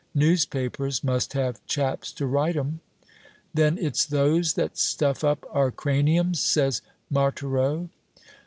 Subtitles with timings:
[0.15, 2.79] Newspapers must have chaps to write 'em."
[3.53, 6.81] "Then it's those that stuff up our craniums?" says
[7.11, 7.87] Marthereau.